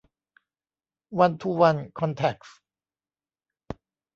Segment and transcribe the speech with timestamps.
[1.19, 2.57] วันทูวัน คอนแทคส์